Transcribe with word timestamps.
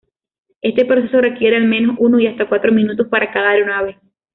Este 0.63 0.83
proceso 0.83 1.21
requiere 1.21 1.57
al 1.57 1.65
menos 1.65 1.95
uno 1.99 2.19
y 2.19 2.25
hasta 2.25 2.49
cuatro 2.49 2.71
minutos 2.71 3.05
para 3.07 3.31
cada 3.31 3.51
aeronave. 3.51 3.99